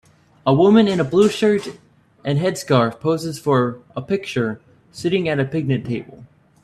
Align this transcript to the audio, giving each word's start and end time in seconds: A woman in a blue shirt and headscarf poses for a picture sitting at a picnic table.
A 0.47 0.51
woman 0.55 0.87
in 0.87 0.99
a 0.99 1.03
blue 1.03 1.29
shirt 1.29 1.77
and 2.25 2.39
headscarf 2.39 2.99
poses 2.99 3.37
for 3.37 3.83
a 3.95 4.01
picture 4.01 4.59
sitting 4.91 5.29
at 5.29 5.39
a 5.39 5.45
picnic 5.45 5.85
table. 5.85 6.25